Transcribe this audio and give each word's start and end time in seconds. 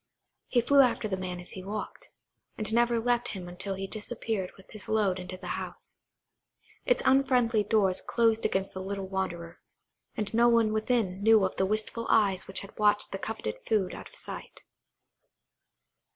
He 0.47 0.61
flew 0.61 0.79
after 0.81 1.07
the 1.07 1.15
man 1.15 1.39
as 1.39 1.51
he 1.51 1.63
walked, 1.63 2.09
and 2.57 2.73
never 2.73 2.99
left 2.99 3.27
him 3.37 3.47
until 3.47 3.75
he 3.75 3.85
disappeared 3.85 4.51
with 4.57 4.71
his 4.71 4.89
load 4.89 5.19
into 5.19 5.37
the 5.37 5.45
house. 5.61 6.01
Its 6.87 7.03
unfriendly 7.05 7.63
doors 7.63 8.01
closed 8.01 8.43
against 8.43 8.73
the 8.73 8.81
little 8.81 9.07
wanderer, 9.07 9.59
and 10.17 10.33
no 10.33 10.49
one 10.49 10.73
within 10.73 11.21
knew 11.21 11.45
of 11.45 11.55
the 11.57 11.67
wistful 11.67 12.07
eyes 12.09 12.47
which 12.47 12.61
had 12.61 12.75
watched 12.79 13.11
the 13.11 13.19
coveted 13.19 13.59
food 13.67 13.93
out 13.93 14.09
of 14.09 14.15
sight. 14.15 14.63